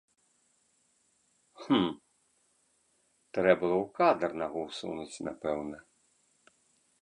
[1.65, 1.83] Хм,
[3.39, 5.77] трэ было ў кадр нагу ўсунуць, напэўна.